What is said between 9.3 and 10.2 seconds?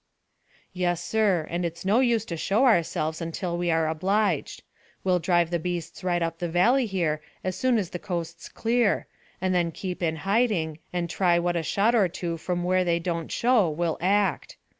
and then keep in